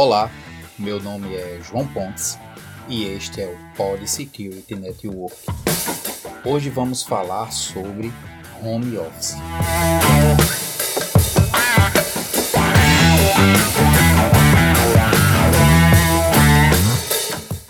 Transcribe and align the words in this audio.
Olá, 0.00 0.30
meu 0.78 1.02
nome 1.02 1.34
é 1.34 1.60
João 1.60 1.84
Pontes 1.88 2.38
e 2.88 3.02
este 3.02 3.40
é 3.40 3.48
o 3.48 3.76
Pod 3.76 4.08
Security 4.08 4.76
Network. 4.76 5.34
Hoje 6.44 6.70
vamos 6.70 7.02
falar 7.02 7.50
sobre 7.50 8.12
home 8.62 8.96
office. 8.96 9.34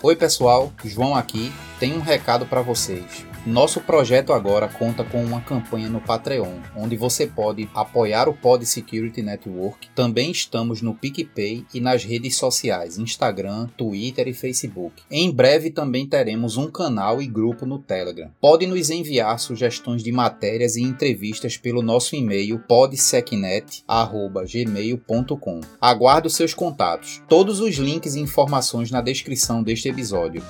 Oi 0.02 0.14
pessoal, 0.14 0.70
João 0.84 1.16
aqui. 1.16 1.50
Tenho 1.80 1.96
um 1.96 2.02
recado 2.02 2.44
para 2.44 2.60
vocês. 2.60 3.27
Nosso 3.48 3.80
projeto 3.80 4.32
agora 4.34 4.68
conta 4.68 5.02
com 5.02 5.24
uma 5.24 5.40
campanha 5.40 5.88
no 5.88 6.02
Patreon, 6.02 6.58
onde 6.76 6.98
você 6.98 7.26
pode 7.26 7.66
apoiar 7.74 8.28
o 8.28 8.34
Pod 8.34 8.66
Security 8.66 9.22
Network. 9.22 9.88
Também 9.94 10.30
estamos 10.30 10.82
no 10.82 10.94
PicPay 10.94 11.64
e 11.72 11.80
nas 11.80 12.04
redes 12.04 12.36
sociais, 12.36 12.98
Instagram, 12.98 13.66
Twitter 13.74 14.28
e 14.28 14.34
Facebook. 14.34 15.02
Em 15.10 15.32
breve 15.32 15.70
também 15.70 16.06
teremos 16.06 16.58
um 16.58 16.70
canal 16.70 17.22
e 17.22 17.26
grupo 17.26 17.64
no 17.64 17.78
Telegram. 17.78 18.30
Pode 18.38 18.66
nos 18.66 18.90
enviar 18.90 19.40
sugestões 19.40 20.02
de 20.02 20.12
matérias 20.12 20.76
e 20.76 20.82
entrevistas 20.82 21.56
pelo 21.56 21.80
nosso 21.80 22.14
e-mail 22.14 22.58
podsecnet@gmail.com. 22.68 25.60
Aguardo 25.80 26.28
seus 26.28 26.52
contatos. 26.52 27.22
Todos 27.26 27.60
os 27.60 27.76
links 27.76 28.14
e 28.14 28.20
informações 28.20 28.90
na 28.90 29.00
descrição 29.00 29.62
deste 29.62 29.88
episódio. 29.88 30.42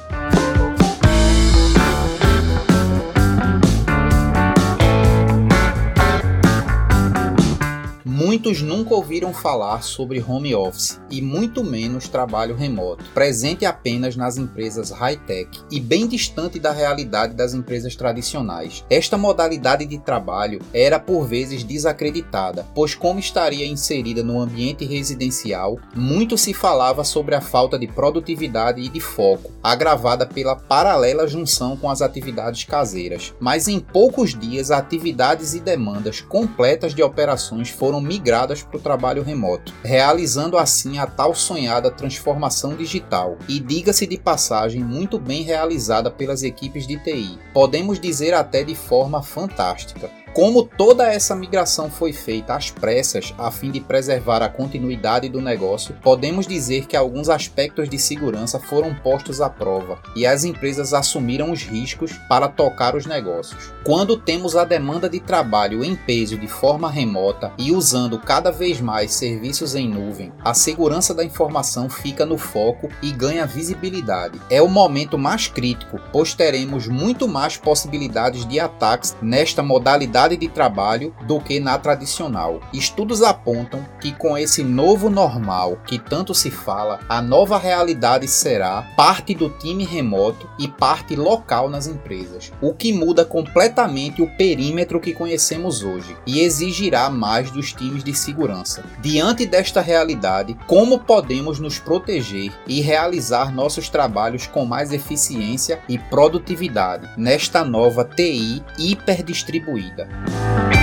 Muitos 8.18 8.60
nunca 8.60 8.96
ouviram 8.96 9.32
falar 9.32 9.80
sobre 9.84 10.20
home 10.20 10.52
office 10.52 11.00
e 11.08 11.22
muito 11.22 11.62
menos 11.62 12.08
trabalho 12.08 12.56
remoto, 12.56 13.04
presente 13.14 13.64
apenas 13.64 14.16
nas 14.16 14.36
empresas 14.36 14.90
high-tech 14.90 15.60
e 15.70 15.78
bem 15.78 16.08
distante 16.08 16.58
da 16.58 16.72
realidade 16.72 17.34
das 17.34 17.54
empresas 17.54 17.94
tradicionais. 17.94 18.84
Esta 18.90 19.16
modalidade 19.16 19.86
de 19.86 19.98
trabalho 19.98 20.60
era 20.74 20.98
por 20.98 21.28
vezes 21.28 21.62
desacreditada, 21.62 22.66
pois 22.74 22.92
como 22.92 23.20
estaria 23.20 23.64
inserida 23.64 24.20
no 24.24 24.40
ambiente 24.40 24.84
residencial, 24.84 25.78
muito 25.94 26.36
se 26.36 26.52
falava 26.52 27.04
sobre 27.04 27.36
a 27.36 27.40
falta 27.40 27.78
de 27.78 27.86
produtividade 27.86 28.80
e 28.80 28.88
de 28.88 28.98
foco, 28.98 29.52
agravada 29.62 30.26
pela 30.26 30.56
paralela 30.56 31.28
junção 31.28 31.76
com 31.76 31.88
as 31.88 32.02
atividades 32.02 32.64
caseiras. 32.64 33.32
Mas 33.38 33.68
em 33.68 33.78
poucos 33.78 34.36
dias, 34.36 34.72
atividades 34.72 35.54
e 35.54 35.60
demandas 35.60 36.20
completas 36.20 36.92
de 36.92 37.02
operações 37.04 37.70
foram 37.70 38.07
migradas 38.08 38.62
para 38.62 38.78
o 38.78 38.80
trabalho 38.80 39.22
remoto, 39.22 39.72
realizando 39.84 40.56
assim 40.56 40.98
a 40.98 41.06
tal 41.06 41.34
sonhada 41.34 41.90
transformação 41.90 42.74
digital 42.74 43.36
e, 43.48 43.60
diga-se 43.60 44.06
de 44.06 44.18
passagem, 44.18 44.82
muito 44.82 45.18
bem 45.18 45.42
realizada 45.42 46.10
pelas 46.10 46.42
equipes 46.42 46.86
de 46.86 46.96
TI. 46.96 47.38
Podemos 47.52 48.00
dizer 48.00 48.32
até 48.32 48.64
de 48.64 48.74
forma 48.74 49.22
fantástica. 49.22 50.10
Como 50.38 50.62
toda 50.62 51.12
essa 51.12 51.34
migração 51.34 51.90
foi 51.90 52.12
feita 52.12 52.54
às 52.54 52.70
pressas 52.70 53.34
a 53.36 53.50
fim 53.50 53.72
de 53.72 53.80
preservar 53.80 54.40
a 54.40 54.48
continuidade 54.48 55.28
do 55.28 55.40
negócio, 55.40 55.96
podemos 56.00 56.46
dizer 56.46 56.86
que 56.86 56.96
alguns 56.96 57.28
aspectos 57.28 57.88
de 57.88 57.98
segurança 57.98 58.60
foram 58.60 58.94
postos 58.94 59.40
à 59.40 59.50
prova 59.50 59.98
e 60.14 60.24
as 60.24 60.44
empresas 60.44 60.94
assumiram 60.94 61.50
os 61.50 61.64
riscos 61.64 62.12
para 62.28 62.46
tocar 62.46 62.94
os 62.94 63.04
negócios. 63.04 63.72
Quando 63.82 64.16
temos 64.16 64.54
a 64.54 64.64
demanda 64.64 65.08
de 65.08 65.18
trabalho 65.18 65.82
em 65.82 65.96
peso 65.96 66.38
de 66.38 66.46
forma 66.46 66.88
remota 66.88 67.52
e 67.58 67.72
usando 67.72 68.16
cada 68.16 68.52
vez 68.52 68.80
mais 68.80 69.14
serviços 69.14 69.74
em 69.74 69.88
nuvem, 69.88 70.32
a 70.44 70.54
segurança 70.54 71.12
da 71.12 71.24
informação 71.24 71.90
fica 71.90 72.24
no 72.24 72.38
foco 72.38 72.88
e 73.02 73.10
ganha 73.10 73.44
visibilidade. 73.44 74.40
É 74.48 74.62
o 74.62 74.68
momento 74.68 75.18
mais 75.18 75.48
crítico, 75.48 75.98
pois 76.12 76.32
teremos 76.32 76.86
muito 76.86 77.26
mais 77.26 77.56
possibilidades 77.56 78.46
de 78.46 78.60
ataques 78.60 79.16
nesta 79.20 79.64
modalidade 79.64 80.27
de 80.36 80.48
trabalho 80.48 81.14
do 81.26 81.40
que 81.40 81.60
na 81.60 81.78
tradicional. 81.78 82.60
Estudos 82.72 83.22
apontam 83.22 83.84
que 84.00 84.12
com 84.12 84.36
esse 84.36 84.62
novo 84.62 85.08
normal 85.08 85.78
que 85.86 85.98
tanto 85.98 86.34
se 86.34 86.50
fala, 86.50 87.00
a 87.08 87.22
nova 87.22 87.58
realidade 87.58 88.28
será 88.28 88.82
parte 88.96 89.34
do 89.34 89.48
time 89.50 89.84
remoto 89.84 90.48
e 90.58 90.68
parte 90.68 91.16
local 91.16 91.68
nas 91.68 91.86
empresas, 91.86 92.52
o 92.60 92.72
que 92.74 92.92
muda 92.92 93.24
completamente 93.24 94.22
o 94.22 94.36
perímetro 94.36 95.00
que 95.00 95.12
conhecemos 95.12 95.82
hoje 95.82 96.16
e 96.26 96.40
exigirá 96.40 97.10
mais 97.10 97.50
dos 97.50 97.72
times 97.72 98.04
de 98.04 98.14
segurança. 98.14 98.84
Diante 99.00 99.46
desta 99.46 99.80
realidade, 99.80 100.56
como 100.66 100.98
podemos 100.98 101.58
nos 101.58 101.78
proteger 101.78 102.52
e 102.66 102.80
realizar 102.80 103.52
nossos 103.52 103.88
trabalhos 103.88 104.46
com 104.46 104.64
mais 104.64 104.92
eficiência 104.92 105.80
e 105.88 105.98
produtividade 105.98 107.08
nesta 107.16 107.64
nova 107.64 108.04
TI 108.04 108.62
hiperdistribuída? 108.78 110.08
Bye. 110.26 110.77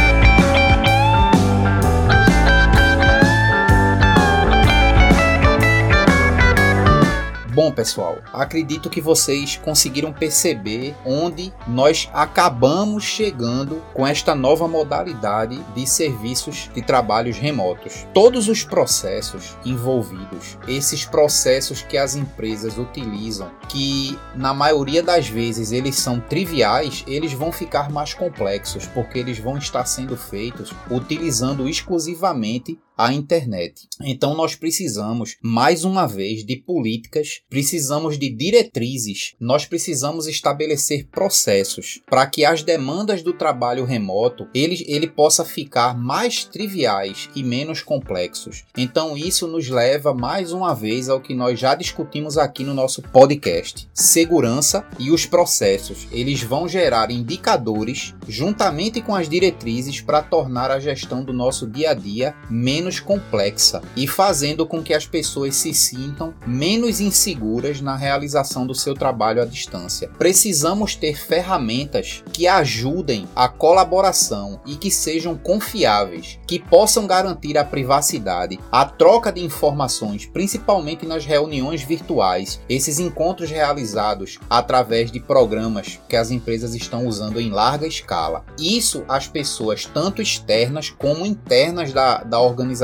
Bom, 7.56 7.72
pessoal, 7.72 8.18
acredito 8.34 8.90
que 8.90 9.00
vocês 9.00 9.56
conseguiram 9.56 10.12
perceber 10.12 10.94
onde 11.06 11.54
nós 11.66 12.10
acabamos 12.14 13.06
chegando 13.06 13.82
com 13.94 14.06
esta 14.06 14.36
nova 14.36 14.68
modalidade 14.68 15.58
de 15.74 15.88
serviços 15.88 16.70
de 16.76 16.82
trabalhos 16.82 17.38
remotos. 17.38 18.06
Todos 18.14 18.50
os 18.50 18.66
processos 18.66 19.56
envolvidos, 19.64 20.58
esses 20.68 21.06
processos 21.06 21.82
que 21.82 21.98
as 21.98 22.14
empresas 22.14 22.78
utilizam, 22.78 23.50
que 23.70 24.20
na 24.36 24.54
maioria 24.54 25.02
das 25.02 25.30
vezes 25.30 25.72
eles 25.72 25.96
são 25.96 26.20
triviais, 26.20 27.06
eles 27.08 27.32
vão 27.32 27.54
ficar 27.54 27.90
mais 27.90 28.14
complexos 28.14 28.86
porque 28.88 29.18
eles 29.18 29.40
vão 29.40 29.58
estar 29.58 29.86
sendo 29.86 30.18
feitos 30.18 30.74
utilizando 30.92 31.70
exclusivamente 31.70 32.78
a 32.98 33.14
internet. 33.14 33.88
Então 34.02 34.36
nós 34.36 34.56
precisamos 34.56 35.38
mais 35.42 35.84
uma 35.84 36.06
vez 36.06 36.46
de 36.46 36.56
políticas 36.56 37.42
precisamos 37.50 38.18
de 38.18 38.30
diretrizes, 38.30 39.36
nós 39.40 39.66
precisamos 39.66 40.28
estabelecer 40.28 41.08
processos 41.08 42.02
para 42.06 42.26
que 42.28 42.46
as 42.46 42.64
demandas 42.64 43.22
do 43.22 43.34
trabalho 43.34 43.86
remoto 43.86 44.48
ele, 44.54 44.84
ele 44.88 45.08
possa 45.08 45.44
ficar 45.44 45.98
mais 45.98 46.44
triviais 46.44 47.30
e 47.36 47.44
menos 47.44 47.82
complexos. 47.82 48.64
Então 48.78 49.18
isso 49.18 49.48
nos 49.48 49.70
leva 49.70 50.14
mais 50.14 50.52
uma 50.52 50.74
vez 50.74 51.10
ao 51.10 51.22
que 51.22 51.34
nós 51.34 51.60
já 51.60 51.76
discutimos 51.76 52.38
aqui 52.38 52.64
no 52.64 52.74
nosso 52.74 53.02
podcast. 53.02 53.88
Segurança 53.94 54.86
e 55.00 55.12
os 55.12 55.26
processos, 55.26 56.08
eles 56.12 56.42
vão 56.44 56.68
gerar 56.68 57.12
indicadores 57.12 58.14
juntamente 58.28 59.02
com 59.02 59.16
as 59.16 59.28
diretrizes 59.28 60.02
para 60.02 60.22
tornar 60.22 60.72
a 60.72 60.80
gestão 60.80 61.24
do 61.24 61.34
nosso 61.34 61.68
dia 61.68 61.92
a 61.92 61.94
dia 61.94 62.36
menos 62.50 62.85
complexa 63.00 63.82
e 63.96 64.08
fazendo 64.08 64.66
com 64.66 64.82
que 64.82 64.94
as 64.94 65.06
pessoas 65.06 65.56
se 65.56 65.74
sintam 65.74 66.34
menos 66.46 67.00
inseguras 67.00 67.36
seguras 67.36 67.82
na 67.82 67.96
realização 67.96 68.66
do 68.66 68.74
seu 68.74 68.94
trabalho 68.94 69.42
à 69.42 69.46
distância. 69.46 70.10
Precisamos 70.18 70.96
ter 70.96 71.16
ferramentas 71.16 72.24
que 72.32 72.48
ajudem 72.48 73.28
a 73.36 73.48
colaboração 73.48 74.60
e 74.66 74.76
que 74.76 74.92
sejam 74.92 75.36
confiáveis, 75.36 76.40
que 76.48 76.60
possam 76.60 77.08
garantir 77.08 77.58
a 77.58 77.64
privacidade, 77.64 78.60
a 78.72 78.86
troca 78.86 79.32
de 79.32 79.42
informações, 79.42 80.26
principalmente 80.26 81.06
nas 81.06 81.26
reuniões 81.26 81.82
virtuais, 81.82 82.60
esses 82.70 83.00
encontros 83.00 83.50
realizados 83.50 84.40
através 84.50 85.12
de 85.12 85.20
programas 85.20 86.00
que 86.08 86.16
as 86.16 86.32
empresas 86.32 86.74
estão 86.74 87.06
usando 87.06 87.40
em 87.40 87.50
larga 87.50 87.88
escala. 87.88 88.44
Isso 88.60 89.04
as 89.08 89.28
pessoas, 89.28 89.86
tanto 89.86 90.22
externas 90.22 90.90
como 90.90 91.26
internas 91.26 91.92
da, 91.92 92.24
da 92.24 92.40
organização, 92.40 92.75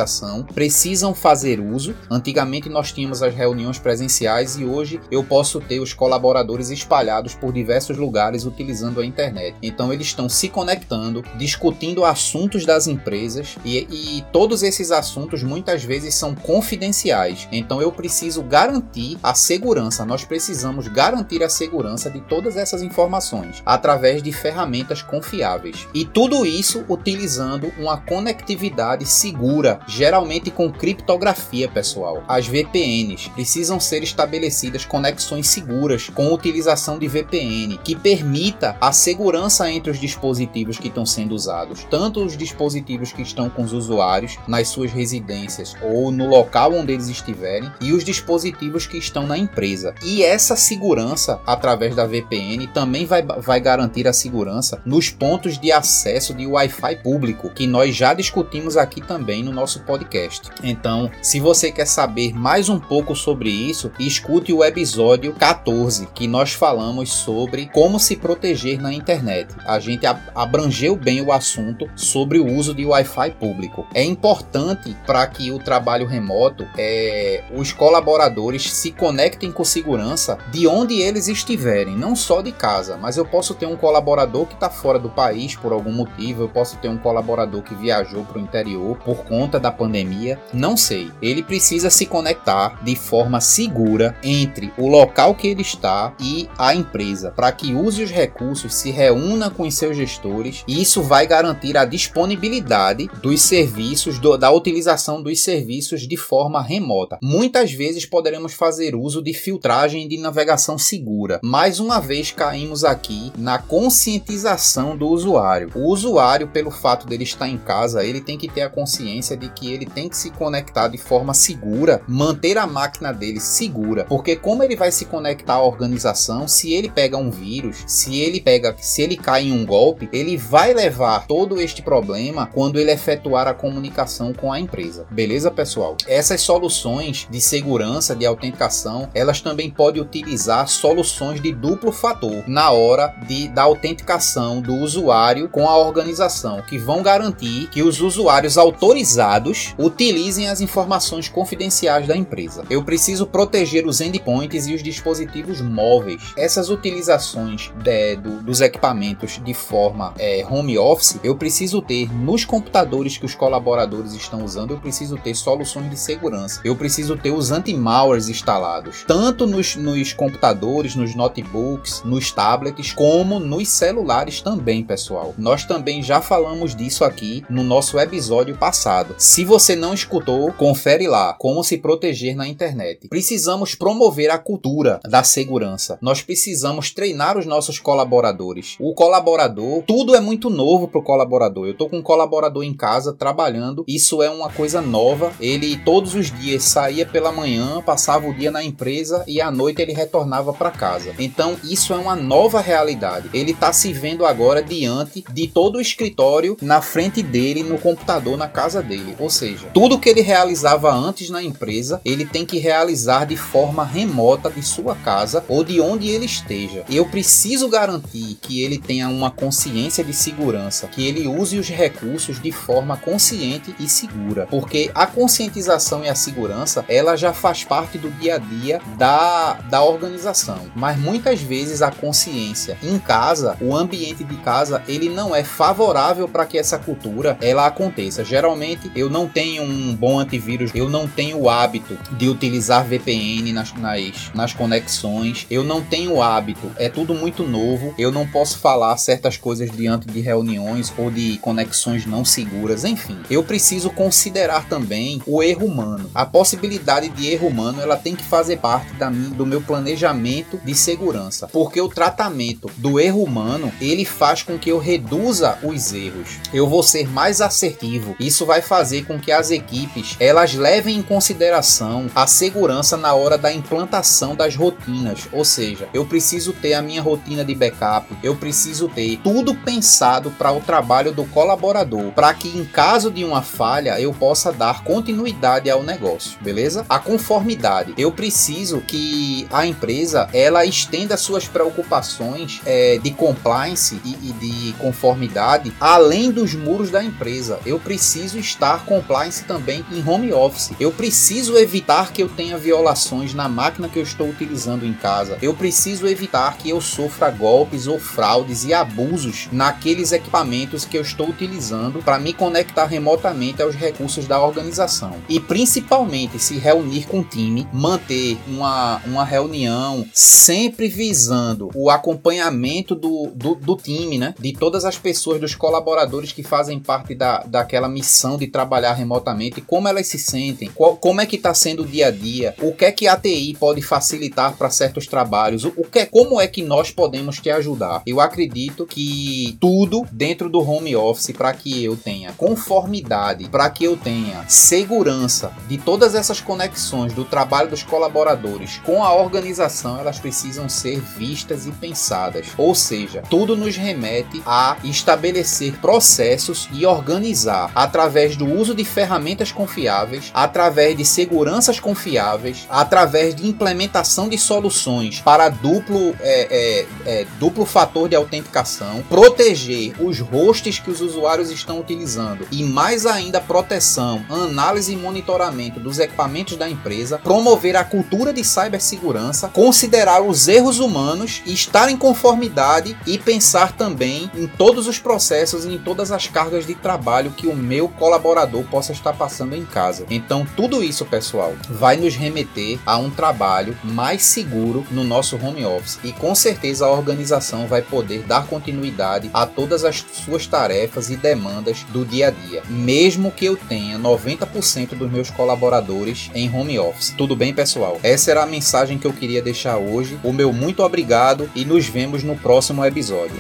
precisam 0.54 1.14
fazer 1.14 1.60
uso. 1.60 1.96
Antigamente 2.10 2.70
nós 2.70 2.92
tínhamos 2.92 3.22
as 3.22 3.34
reuniões 3.34 3.80
presenciais 3.80 4.58
e 4.58 4.66
hoje 4.66 5.00
eu 5.10 5.24
posso 5.24 5.60
ter 5.60 5.80
os 5.80 5.94
colaboradores 5.94 6.70
espalhados 6.70 7.34
por 7.34 7.52
diversos 7.52 7.98
lugares 7.98 8.46
utilizando 8.46 9.00
a 9.00 9.06
internet. 9.06 9.56
Então 9.62 9.92
eles 9.92 10.08
estão 10.08 10.28
se 10.28 10.50
conectando, 10.50 11.24
discutindo 11.38 12.06
assuntos 12.06 12.66
das 12.66 12.88
empresas 12.88 13.56
e, 13.66 13.88
e 13.92 14.26
todos 14.32 14.64
esses 14.64 14.92
assuntos 14.92 15.44
muitas 15.44 15.84
vezes 15.84 16.16
são 16.16 16.34
confidenciais. 16.34 17.48
Então 17.52 17.82
eu 17.82 17.92
preciso 17.92 18.42
garantir 18.44 19.18
a 19.22 19.34
segurança, 19.34 20.06
nós 20.06 20.24
precisamos 20.24 20.88
garantir 20.88 21.44
a 21.44 21.50
segurança 21.50 22.10
de 22.10 22.22
todas 22.22 22.58
essas 22.58 22.82
informações 22.82 23.62
através 23.66 24.24
de 24.24 24.32
ferramentas 24.32 25.02
confiáveis. 25.02 25.88
E 25.94 26.06
tudo 26.06 26.46
isso 26.46 26.86
utilizando 26.88 27.72
uma 27.78 27.98
conectividade 27.98 29.06
segura 29.06 29.81
geralmente 29.88 30.52
com 30.52 30.72
criptografia, 30.72 31.68
pessoal. 31.68 32.24
As 32.28 32.48
VPNs 32.48 33.30
precisam 33.30 33.80
ser 33.80 34.04
estabelecidas 34.04 34.86
conexões 34.86 35.48
seguras 35.48 36.10
com 36.10 36.34
utilização 36.34 36.98
de 36.98 37.08
VPN, 37.08 37.78
que 37.84 37.96
permita 37.96 38.76
a 38.80 38.92
segurança 38.92 39.70
entre 39.72 39.92
os 39.92 40.00
dispositivos 40.00 40.78
que 40.78 40.88
estão 40.88 41.06
sendo 41.06 41.36
usados, 41.36 41.86
tanto 41.90 42.24
os 42.24 42.38
dispositivos 42.38 43.12
que 43.12 43.22
estão 43.22 43.50
com 43.50 43.64
os 43.64 43.74
usuários 43.74 44.38
nas 44.48 44.68
suas 44.68 44.92
residências 44.92 45.76
ou 45.82 46.12
no 46.12 46.28
local 46.28 46.74
onde 46.74 46.94
eles 46.94 47.08
estiverem, 47.08 47.72
e 47.80 47.94
os 47.94 48.04
dispositivos 48.04 48.86
que 48.86 48.98
estão 48.98 49.26
na 49.28 49.38
empresa. 49.38 49.94
E 50.04 50.24
essa 50.24 50.56
segurança 50.56 51.40
através 51.46 51.96
da 51.96 52.06
VPN 52.06 52.68
também 52.68 53.06
vai, 53.06 53.24
vai 53.24 53.60
garantir 53.60 54.08
a 54.08 54.14
segurança 54.14 54.82
nos 54.86 55.10
pontos 55.10 55.60
de 55.60 55.72
acesso 55.72 56.34
de 56.34 56.46
Wi-Fi 56.46 56.98
público, 56.98 57.50
que 57.50 57.68
nós 57.68 57.96
já 57.96 58.14
discutimos 58.14 58.78
aqui 58.78 59.02
também 59.02 59.44
no 59.44 59.52
nosso 59.52 59.71
podcast. 59.80 60.50
Então, 60.64 61.10
se 61.22 61.40
você 61.40 61.72
quer 61.72 61.88
saber 61.88 62.34
mais 62.34 62.70
um 62.70 62.80
pouco 62.80 63.16
sobre 63.16 63.50
isso, 63.50 63.92
escute 64.00 64.54
o 64.54 64.64
episódio 64.64 65.34
14, 65.34 66.08
que 66.14 66.28
nós 66.28 66.54
falamos 66.54 67.12
sobre 67.12 67.68
como 67.68 68.00
se 68.00 68.16
proteger 68.16 68.82
na 68.82 68.94
internet. 68.94 69.54
A 69.66 69.80
gente 69.80 70.06
abrangeu 70.36 70.96
bem 70.96 71.22
o 71.22 71.32
assunto 71.32 71.90
sobre 71.96 72.40
o 72.40 72.46
uso 72.46 72.74
de 72.74 72.86
Wi-Fi 72.86 73.32
público. 73.32 73.88
É 73.94 74.04
importante 74.04 74.96
para 75.06 75.26
que 75.28 75.52
o 75.52 75.60
trabalho 75.60 76.06
remoto, 76.06 76.68
é, 76.78 77.44
os 77.56 77.72
colaboradores 77.72 78.72
se 78.72 78.92
conectem 78.92 79.52
com 79.52 79.64
segurança 79.64 80.38
de 80.52 80.68
onde 80.68 81.02
eles 81.02 81.28
estiverem, 81.28 81.96
não 81.96 82.16
só 82.16 82.42
de 82.42 82.52
casa, 82.52 82.98
mas 82.98 83.18
eu 83.18 83.26
posso 83.26 83.54
ter 83.54 83.66
um 83.66 83.78
colaborador 83.78 84.46
que 84.46 84.54
está 84.54 84.70
fora 84.70 85.00
do 85.00 85.10
país 85.10 85.56
por 85.56 85.72
algum 85.72 85.92
motivo, 85.92 86.44
eu 86.44 86.50
posso 86.50 86.78
ter 86.78 86.90
um 86.90 86.98
colaborador 86.98 87.62
que 87.62 87.76
viajou 87.76 88.24
para 88.24 88.38
o 88.38 88.42
interior 88.42 88.98
por 88.98 89.24
conta 89.26 89.60
da 89.62 89.72
pandemia, 89.72 90.40
não 90.54 90.76
sei. 90.76 91.10
Ele 91.22 91.44
precisa 91.44 91.90
se 91.90 92.06
conectar 92.06 92.84
de 92.84 92.96
forma 92.96 93.40
segura 93.40 94.16
entre 94.24 94.74
o 94.78 94.88
local 94.88 95.36
que 95.36 95.48
ele 95.48 95.62
está 95.62 96.14
e 96.20 96.50
a 96.58 96.76
empresa, 96.76 97.32
para 97.32 97.52
que 97.52 97.74
use 97.74 98.04
os 98.04 98.12
recursos, 98.12 98.74
se 98.74 98.92
reúna 98.92 99.50
com 99.50 99.64
os 99.64 99.76
seus 99.76 99.96
gestores 99.96 100.64
e 100.68 100.82
isso 100.82 101.02
vai 101.02 101.28
garantir 101.28 101.78
a 101.78 101.86
disponibilidade 101.86 103.10
dos 103.22 103.42
serviços, 103.42 104.20
do, 104.20 104.38
da 104.38 104.52
utilização 104.52 105.22
dos 105.22 105.40
serviços 105.42 106.08
de 106.08 106.18
forma 106.18 106.62
remota. 106.62 107.20
Muitas 107.22 107.72
vezes 107.72 108.06
poderemos 108.06 108.54
fazer 108.54 108.96
uso 108.96 109.22
de 109.22 109.34
filtragem 109.34 110.08
de 110.08 110.18
navegação 110.18 110.78
segura. 110.78 111.40
Mais 111.44 111.80
uma 111.80 112.00
vez 112.00 112.32
caímos 112.32 112.84
aqui 112.84 113.32
na 113.38 113.60
conscientização 113.60 114.98
do 114.98 115.08
usuário. 115.08 115.70
O 115.76 115.88
usuário, 115.90 116.48
pelo 116.48 116.72
fato 116.72 117.06
dele 117.06 117.24
estar 117.24 117.48
em 117.48 117.58
casa, 117.58 118.04
ele 118.04 118.22
tem 118.22 118.38
que 118.38 118.48
ter 118.48 118.62
a 118.62 118.70
consciência 118.70 119.38
de 119.38 119.50
que 119.52 119.72
ele 119.72 119.86
tem 119.86 120.10
que 120.10 120.18
se 120.18 120.30
conectar 120.32 120.88
de 120.88 120.98
forma 120.98 121.34
segura, 121.34 122.02
manter 122.08 122.58
a 122.58 122.68
máquina 122.68 123.12
dele 123.12 123.40
segura, 123.40 124.06
porque 124.06 124.36
como 124.36 124.64
ele 124.64 124.76
vai 124.76 124.92
se 124.92 125.06
conectar 125.06 125.56
à 125.56 125.64
organização, 125.64 126.48
se 126.48 126.74
ele 126.74 126.90
pega 126.90 127.18
um 127.18 127.30
vírus, 127.30 127.84
se 127.88 128.20
ele 128.20 128.40
pega, 128.40 128.76
se 128.80 129.02
ele 129.02 129.18
cai 129.18 129.44
em 129.44 129.52
um 129.52 129.66
golpe, 129.66 130.10
ele 130.12 130.38
vai 130.38 130.74
levar 130.74 131.28
todo 131.28 131.60
este 131.62 131.82
problema 131.82 132.48
quando 132.48 132.80
ele 132.80 132.92
efetuar 132.92 133.48
a 133.48 133.54
comunicação 133.54 134.34
com 134.34 134.52
a 134.52 134.60
empresa. 134.60 135.06
Beleza, 135.12 135.52
pessoal? 135.52 135.98
Essas 136.08 136.42
soluções 136.42 137.28
de 137.30 137.42
segurança, 137.42 138.16
de 138.16 138.26
autenticação, 138.26 139.10
elas 139.14 139.42
também 139.42 139.70
podem 139.70 140.02
utilizar 140.02 140.68
soluções 140.68 141.42
de 141.42 141.52
duplo 141.52 141.92
fator 141.92 142.44
na 142.48 142.72
hora 142.72 143.14
de, 143.28 143.48
da 143.48 143.64
autenticação 143.64 144.62
do 144.62 144.76
usuário 144.76 145.50
com 145.50 145.68
a 145.68 145.78
organização, 145.78 146.62
que 146.62 146.78
vão 146.78 147.02
garantir 147.02 147.70
que 147.70 147.82
os 147.82 148.02
usuários 148.02 148.58
autorizados 148.58 149.31
utilizem 149.78 150.48
as 150.48 150.62
informações 150.62 151.28
confidenciais 151.28 152.08
da 152.08 152.16
empresa. 152.16 152.64
Eu 152.70 152.84
preciso 152.84 153.26
proteger 153.26 153.86
os 153.86 154.02
endpoints 154.02 154.68
e 154.68 154.74
os 154.74 154.84
dispositivos 154.84 155.62
móveis. 155.62 156.34
Essas 156.38 156.70
utilizações 156.70 157.72
de, 157.84 158.16
do, 158.16 158.42
dos 158.42 158.62
equipamentos 158.62 159.40
de 159.44 159.54
forma 159.54 160.14
é, 160.18 160.46
home 160.50 160.78
office, 160.78 161.20
eu 161.24 161.36
preciso 161.36 161.82
ter 161.82 162.12
nos 162.14 162.46
computadores 162.46 163.18
que 163.18 163.26
os 163.26 163.36
colaboradores 163.36 164.14
estão 164.14 164.44
usando, 164.44 164.72
eu 164.72 164.80
preciso 164.80 165.18
ter 165.18 165.36
soluções 165.36 165.90
de 165.90 165.98
segurança. 165.98 166.62
Eu 166.64 166.76
preciso 166.76 167.16
ter 167.16 167.32
os 167.32 167.52
anti-malwares 167.52 168.30
instalados, 168.30 169.04
tanto 169.08 169.48
nos, 169.48 169.76
nos 169.76 170.14
computadores, 170.14 170.96
nos 170.96 171.16
notebooks, 171.16 172.02
nos 172.04 172.32
tablets, 172.32 172.92
como 172.92 173.40
nos 173.40 173.70
celulares 173.70 174.42
também, 174.42 174.84
pessoal. 174.84 175.34
Nós 175.38 175.66
também 175.66 176.02
já 176.04 176.22
falamos 176.22 176.76
disso 176.76 177.04
aqui 177.04 177.44
no 177.50 177.64
nosso 177.64 178.00
episódio 178.00 178.56
passado. 178.56 179.16
Se 179.22 179.46
você 179.46 179.76
não 179.76 179.94
escutou, 179.94 180.52
confere 180.52 181.08
lá 181.08 181.32
como 181.34 181.64
se 181.64 181.78
proteger 181.78 182.36
na 182.36 182.48
internet. 182.48 183.08
Precisamos 183.08 183.76
promover 183.76 184.32
a 184.32 184.40
cultura 184.40 185.00
da 185.08 185.24
segurança. 185.24 186.00
Nós 186.02 186.24
precisamos 186.24 186.90
treinar 186.90 187.38
os 187.38 187.46
nossos 187.46 187.78
colaboradores. 187.78 188.78
O 188.80 188.96
colaborador, 188.96 189.84
tudo 189.84 190.16
é 190.16 190.20
muito 190.20 190.50
novo 190.50 190.88
para 190.88 191.00
o 191.00 191.04
colaborador. 191.04 191.68
Eu 191.68 191.74
estou 191.74 191.88
com 191.88 191.98
um 191.98 192.02
colaborador 192.02 192.64
em 192.64 192.74
casa 192.74 193.14
trabalhando, 193.14 193.86
isso 193.88 194.24
é 194.24 194.30
uma 194.32 194.50
coisa 194.50 194.82
nova. 194.82 195.32
Ele 195.40 195.78
todos 195.78 196.16
os 196.16 196.32
dias 196.32 196.64
saía 196.64 197.06
pela 197.06 197.32
manhã, 197.32 197.80
passava 197.80 198.28
o 198.28 198.34
dia 198.34 198.50
na 198.50 198.64
empresa 198.64 199.24
e 199.28 199.40
à 199.40 199.52
noite 199.52 199.84
ele 199.84 199.94
retornava 199.94 200.52
para 200.52 200.72
casa. 200.72 201.14
Então 201.20 201.56
isso 201.64 201.94
é 201.94 201.98
uma 201.98 202.16
nova 202.16 202.60
realidade. 202.60 203.30
Ele 203.36 203.52
está 203.52 203.72
se 203.72 203.94
vendo 203.94 204.26
agora 204.26 204.64
diante 204.64 205.24
de 205.32 205.48
todo 205.48 205.76
o 205.76 205.82
escritório 205.82 206.58
na 206.60 206.82
frente 206.82 207.22
dele, 207.22 207.62
no 207.62 207.78
computador, 207.78 208.36
na 208.36 208.48
casa 208.48 208.82
dele. 208.82 209.11
Ou 209.20 209.30
seja, 209.30 209.68
tudo 209.74 210.00
que 210.00 210.10
ele 210.10 210.22
realizava 210.22 210.92
antes 210.94 211.30
na 211.30 211.42
empresa, 211.42 212.02
ele 212.04 212.26
tem 212.26 212.46
que 212.46 212.58
realizar 212.58 213.26
de 213.26 213.38
forma 213.38 213.84
remota 213.84 214.50
de 214.50 214.62
sua 214.64 214.96
casa 214.96 215.44
ou 215.48 215.64
de 215.64 215.80
onde 215.80 216.10
ele 216.10 216.26
esteja. 216.26 216.84
Eu 216.90 217.06
preciso 217.06 217.68
garantir 217.70 218.38
que 218.42 218.62
ele 218.64 218.78
tenha 218.78 219.08
uma 219.10 219.32
consciência 219.32 220.04
de 220.04 220.14
segurança, 220.14 220.88
que 220.88 221.06
ele 221.06 221.28
use 221.28 221.58
os 221.58 221.70
recursos 221.70 222.42
de 222.42 222.52
forma 222.52 222.98
consciente 222.98 223.76
e 223.80 223.88
segura, 223.88 224.48
porque 224.50 224.92
a 224.94 225.06
conscientização 225.06 226.04
e 226.04 226.10
a 226.10 226.16
segurança, 226.16 226.86
ela 226.88 227.16
já 227.16 227.34
faz 227.34 227.64
parte 227.64 227.98
do 227.98 228.10
dia 228.12 228.36
a 228.36 228.38
dia 228.38 228.82
da, 228.98 229.54
da 229.70 229.84
organização. 229.84 230.60
Mas 230.76 230.98
muitas 230.98 231.42
vezes 231.42 231.82
a 231.82 231.92
consciência 231.92 232.78
em 232.84 232.98
casa, 233.00 233.58
o 233.62 233.76
ambiente 233.76 234.24
de 234.24 234.36
casa, 234.38 234.82
ele 234.88 235.10
não 235.10 235.36
é 235.36 235.44
favorável 235.44 236.28
para 236.28 236.46
que 236.46 236.58
essa 236.58 236.78
cultura 236.78 237.38
ela 237.42 237.66
aconteça. 237.66 238.24
Geralmente 238.24 238.92
eu 239.02 239.10
não 239.10 239.28
tenho 239.28 239.64
um 239.64 239.96
bom 239.96 240.20
antivírus, 240.20 240.72
eu 240.76 240.88
não 240.88 241.08
tenho 241.08 241.40
o 241.40 241.50
hábito 241.50 241.98
de 242.12 242.30
utilizar 242.30 242.86
VPN 242.86 243.52
nas, 243.52 243.74
nas, 243.74 244.32
nas 244.34 244.54
conexões, 244.54 245.48
eu 245.50 245.64
não 245.64 245.82
tenho 245.82 246.14
o 246.14 246.22
hábito, 246.22 246.72
é 246.78 246.88
tudo 246.88 247.16
muito 247.16 247.44
novo, 247.44 247.96
eu 247.98 248.12
não 248.12 248.28
posso 248.28 248.60
falar 248.60 248.96
certas 248.98 249.38
coisas 249.38 249.72
diante 249.72 250.06
de 250.08 250.22
reuniões 250.22 250.94
ou 250.96 251.10
de 251.10 251.40
conexões 251.40 252.06
não 252.06 252.24
seguras, 252.24 252.86
enfim. 252.86 253.18
Eu 253.30 253.44
preciso 253.44 253.90
considerar 253.90 254.70
também 254.70 255.20
o 255.26 255.42
erro 255.42 255.66
humano. 255.66 256.12
A 256.14 256.26
possibilidade 256.26 257.10
de 257.10 257.28
erro 257.28 257.48
humano 257.48 257.82
ela 257.82 257.98
tem 257.98 258.16
que 258.16 258.24
fazer 258.24 258.58
parte 258.58 258.94
da 258.94 259.10
minha, 259.10 259.32
do 259.32 259.46
meu 259.48 259.62
planejamento 259.62 260.60
de 260.64 260.76
segurança, 260.76 261.48
porque 261.48 261.82
o 261.82 261.90
tratamento 261.90 262.70
do 262.78 263.00
erro 263.00 263.24
humano 263.24 263.72
ele 263.82 264.06
faz 264.06 264.44
com 264.44 264.60
que 264.60 264.70
eu 264.70 264.78
reduza 264.78 265.58
os 265.64 265.92
erros. 265.92 266.40
Eu 266.54 266.68
vou 266.68 266.84
ser 266.84 267.10
mais 267.10 267.42
assertivo. 267.42 268.16
Isso 268.20 268.46
vai 268.46 268.62
fazer 268.62 268.91
com 269.00 269.20
que 269.20 269.32
as 269.32 269.52
equipes 269.52 270.16
elas 270.20 270.54
levem 270.54 270.98
em 270.98 271.02
consideração 271.02 272.08
a 272.14 272.28
segurança 272.28 272.98
na 272.98 273.14
hora 273.14 273.38
da 273.38 273.52
implantação 273.52 274.36
das 274.36 274.56
rotinas. 274.56 275.28
Ou 275.32 275.46
seja, 275.46 275.88
eu 275.94 276.06
preciso 276.06 276.54
ter 276.54 276.74
a 276.74 276.82
minha 276.82 277.02
rotina 277.02 277.46
de 277.46 277.56
backup, 277.56 278.08
eu 278.24 278.36
preciso 278.36 278.90
ter 278.90 279.20
tudo 279.24 279.56
pensado 279.56 280.32
para 280.32 280.52
o 280.52 280.60
trabalho 280.60 281.12
do 281.12 281.26
colaborador, 281.26 282.12
para 282.12 282.34
que 282.34 282.50
em 282.50 282.66
caso 282.66 283.10
de 283.10 283.24
uma 283.24 283.42
falha 283.42 284.00
eu 284.00 284.14
possa 284.14 284.52
dar 284.52 284.84
continuidade 284.84 285.70
ao 285.70 285.84
negócio, 285.84 286.38
beleza? 286.42 286.86
A 286.90 287.00
conformidade. 287.00 287.94
Eu 287.98 288.12
preciso 288.12 288.82
que 288.82 289.48
a 289.52 289.66
empresa 289.66 290.28
ela 290.34 290.66
estenda 290.66 291.16
suas 291.18 291.48
preocupações 291.48 292.62
é, 292.66 292.98
de 292.98 293.12
compliance 293.12 294.00
e, 294.04 294.30
e 294.30 294.34
de 294.34 294.74
conformidade 294.74 295.74
além 295.80 296.32
dos 296.32 296.54
muros 296.54 296.90
da 296.90 297.04
empresa. 297.04 297.60
Eu 297.66 297.80
preciso 297.80 298.38
estar 298.38 298.81
compliance 298.84 299.44
também 299.44 299.86
em 299.92 300.08
home 300.08 300.32
office. 300.34 300.72
Eu 300.80 300.92
preciso 300.92 301.58
evitar 301.58 302.12
que 302.12 302.22
eu 302.22 302.30
tenha 302.30 302.58
violações 302.58 303.34
na 303.34 303.48
máquina 303.48 303.90
que 303.90 304.00
eu 304.00 304.04
estou 304.04 304.30
utilizando 304.30 304.86
em 304.86 304.94
casa. 304.94 305.38
Eu 305.42 305.54
preciso 305.54 306.08
evitar 306.08 306.58
que 306.58 306.70
eu 306.70 306.82
sofra 306.82 307.30
golpes 307.30 307.88
ou 307.88 308.00
fraudes 308.00 308.64
e 308.64 308.74
abusos 308.74 309.48
naqueles 309.52 310.12
equipamentos 310.12 310.86
que 310.86 310.98
eu 310.98 311.02
estou 311.02 311.30
utilizando 311.30 312.02
para 312.04 312.20
me 312.20 312.34
conectar 312.34 312.86
remotamente 312.86 313.62
aos 313.62 313.76
recursos 313.76 314.28
da 314.28 314.42
organização. 314.42 315.16
E 315.30 315.40
principalmente 315.40 316.40
se 316.40 316.58
reunir 316.58 317.08
com 317.08 317.20
o 317.20 317.24
time, 317.24 317.68
manter 317.72 318.38
uma, 318.48 319.02
uma 319.06 319.24
reunião 319.24 320.06
sempre 320.14 320.88
visando 320.88 321.70
o 321.76 321.90
acompanhamento 321.90 322.96
do, 322.96 323.32
do, 323.34 323.56
do 323.56 323.76
time, 323.76 324.18
né? 324.18 324.34
De 324.40 324.54
todas 324.54 324.86
as 324.86 324.98
pessoas, 324.98 325.40
dos 325.40 325.56
colaboradores 325.56 326.32
que 326.32 326.44
fazem 326.44 326.80
parte 326.80 327.16
da, 327.16 327.44
daquela 327.44 327.88
missão 327.88 328.38
de 328.38 328.48
trabalho 328.48 328.71
trabalhar 328.72 328.94
remotamente, 328.94 329.60
como 329.60 329.90
elas 329.90 330.08
se 330.08 330.18
sentem, 330.18 330.72
qual, 330.74 330.96
como 330.96 331.20
é 331.20 331.26
que 331.26 331.36
está 331.36 331.54
sendo 331.54 331.84
o 331.84 331.86
dia 331.86 332.08
a 332.08 332.12
dia, 332.12 332.56
o 332.62 332.72
que 332.72 332.86
é 332.86 332.92
que 332.92 333.06
a 333.06 333.18
TI 333.18 333.58
pode 333.60 333.82
facilitar 333.82 334.56
para 334.56 334.70
certos 334.70 335.06
trabalhos, 335.06 335.66
o, 335.66 335.72
que 335.84 336.06
como 336.06 336.40
é 336.40 336.48
que 336.48 336.64
nós 336.64 336.90
podemos 336.90 337.38
te 337.38 337.50
ajudar. 337.50 338.02
Eu 338.08 338.22
acredito 338.22 338.86
que 338.86 339.58
tudo 339.60 340.06
dentro 340.10 340.50
do 340.50 340.62
home 340.62 340.96
office 340.96 341.36
para 341.36 341.52
que 341.54 341.84
eu 341.84 341.98
tenha 341.98 342.32
conformidade, 342.32 343.50
para 343.50 343.70
que 343.70 343.84
eu 343.84 343.98
tenha 343.98 344.46
segurança 344.48 345.52
de 345.68 345.78
todas 345.78 346.16
essas 346.16 346.40
conexões 346.40 347.14
do 347.14 347.26
trabalho 347.26 347.70
dos 347.70 347.84
colaboradores 347.84 348.80
com 348.86 349.04
a 349.04 349.14
organização, 349.14 350.00
elas 350.00 350.18
precisam 350.18 350.70
ser 350.70 351.02
vistas 351.02 351.68
e 351.68 351.72
pensadas. 351.72 352.48
Ou 352.58 352.74
seja, 352.74 353.22
tudo 353.30 353.58
nos 353.58 353.76
remete 353.76 354.42
a 354.46 354.78
estabelecer 354.86 355.78
processos 355.80 356.70
e 356.72 356.86
organizar 356.86 357.70
através 357.76 358.38
do 358.38 358.61
uso 358.62 358.76
de 358.76 358.86
ferramentas 358.86 359.52
confiáveis, 359.52 360.32
através 360.34 360.96
de 360.96 361.04
seguranças 361.04 361.80
confiáveis, 361.80 362.68
através 362.70 363.36
de 363.36 363.48
implementação 363.48 364.30
de 364.30 364.38
soluções 364.38 365.20
para 365.20 365.50
duplo, 365.50 366.16
é, 366.20 366.48
é, 366.52 366.86
é, 367.06 367.28
duplo 367.40 367.66
fator 367.66 368.08
de 368.08 368.16
autenticação, 368.16 369.04
proteger 369.10 369.94
os 370.00 370.20
hosts 370.20 370.80
que 370.80 370.92
os 370.92 371.02
usuários 371.02 371.50
estão 371.50 371.80
utilizando 371.80 372.48
e 372.52 372.64
mais 372.64 373.06
ainda 373.06 373.42
proteção, 373.42 374.24
análise 374.30 374.94
e 374.94 374.98
monitoramento 374.98 375.80
dos 375.80 376.00
equipamentos 376.00 376.56
da 376.56 376.70
empresa, 376.70 377.18
promover 377.18 377.76
a 377.76 377.84
cultura 377.84 378.32
de 378.32 378.44
cibersegurança, 378.44 379.48
considerar 379.48 380.22
os 380.22 380.48
erros 380.48 380.80
humanos, 380.80 381.42
estar 381.46 381.90
em 381.90 381.98
conformidade 381.98 382.96
e 383.08 383.18
pensar 383.18 383.72
também 383.74 384.30
em 384.36 384.48
todos 384.48 384.88
os 384.88 385.00
processos 385.00 385.66
e 385.66 385.74
em 385.74 385.78
todas 385.78 386.12
as 386.12 386.28
cargas 386.28 386.68
de 386.68 386.76
trabalho 386.76 387.32
que 387.32 387.48
o 387.48 387.56
meu 387.56 387.88
colaborador 387.88 388.41
possa 388.64 388.92
estar 388.92 389.14
passando 389.14 389.56
em 389.56 389.66
casa. 389.66 390.06
Então, 390.10 390.46
tudo 390.56 390.84
isso, 390.84 391.06
pessoal, 391.06 391.54
vai 391.70 391.98
nos 391.98 392.16
remeter 392.16 392.80
a 392.86 392.98
um 392.98 393.10
trabalho 393.10 393.78
mais 393.84 394.24
seguro 394.24 394.86
no 394.92 395.04
nosso 395.04 395.36
home 395.38 395.66
office 395.66 396.00
e 396.04 396.12
com 396.12 396.34
certeza 396.34 396.86
a 396.86 396.92
organização 396.92 397.68
vai 397.68 397.82
poder 397.82 398.24
dar 398.24 398.46
continuidade 398.46 399.30
a 399.34 399.46
todas 399.46 399.84
as 399.84 400.04
suas 400.14 400.48
tarefas 400.48 401.10
e 401.10 401.16
demandas 401.16 401.84
do 401.90 402.06
dia 402.06 402.28
a 402.28 402.32
dia, 402.32 402.64
mesmo 402.70 403.32
que 403.32 403.46
eu 403.46 403.56
tenha 403.56 403.98
90% 403.98 404.96
dos 404.96 405.12
meus 405.12 405.30
colaboradores 405.30 406.30
em 406.34 406.54
home 406.54 406.78
office. 406.80 407.14
Tudo 407.18 407.36
bem, 407.36 407.54
pessoal? 407.54 408.00
Essa 408.04 408.32
era 408.32 408.44
a 408.44 408.48
mensagem 408.48 408.98
que 408.98 409.08
eu 409.08 409.14
queria 409.14 409.42
deixar 409.42 409.78
hoje. 409.78 410.20
O 410.24 410.34
meu 410.34 410.52
muito 410.52 410.84
obrigado 410.84 411.50
e 411.56 411.66
nos 411.66 411.88
vemos 411.88 412.24
no 412.24 412.36
próximo 412.36 412.84
episódio. 412.86 413.36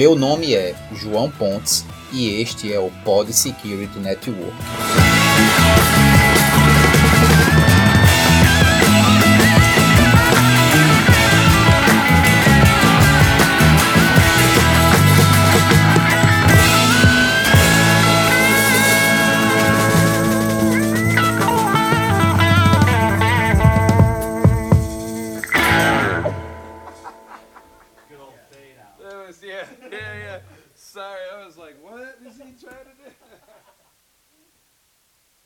Meu 0.00 0.16
nome 0.16 0.54
é 0.54 0.74
João 0.94 1.30
Pontes 1.30 1.84
e 2.10 2.40
este 2.40 2.72
é 2.72 2.80
o 2.80 2.90
Pod 3.04 3.30
Security 3.34 3.98
Network. 3.98 4.56